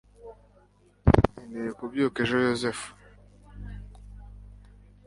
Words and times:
Nkeneye 1.31 1.71
kubyuka 1.77 2.17
kare 2.27 2.31
ejo. 2.37 2.45
(Yozefu) 2.47 2.87